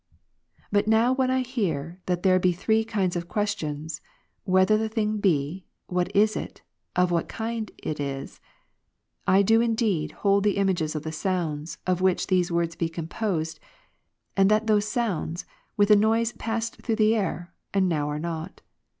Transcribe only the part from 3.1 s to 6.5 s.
of questions," Whether the thing be? what it is?